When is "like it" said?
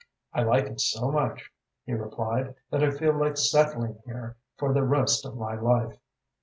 0.41-0.81